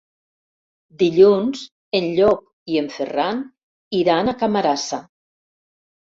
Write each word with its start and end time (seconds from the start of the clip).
Dilluns 1.01 1.59
en 1.99 2.07
Llop 2.19 2.41
i 2.75 2.79
en 2.81 2.87
Ferran 2.95 3.41
iran 3.99 4.31
a 4.31 4.33
Camarasa. 4.39 4.99